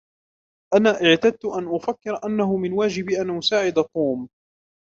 [0.73, 4.27] أنا اعتدت أن أفكر أنه من واجبي أن أساعد توم.